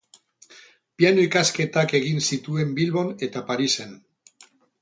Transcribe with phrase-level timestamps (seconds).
[1.01, 3.97] Piano-ikasketak egin zituen Bilbon eta Parisen.